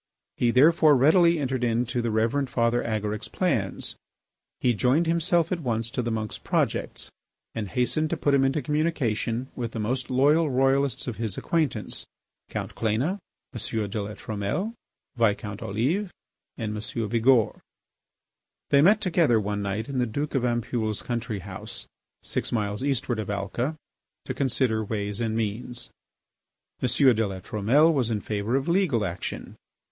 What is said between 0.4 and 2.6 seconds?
therefore readily entered into the Reverend